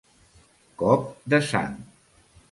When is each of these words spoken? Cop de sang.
Cop 0.83 1.03
de 1.33 1.39
sang. 1.49 1.77